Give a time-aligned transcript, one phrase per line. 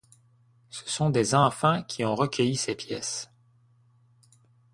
[0.71, 3.29] Ce sont des enfants qui ont recueilli ces pièces.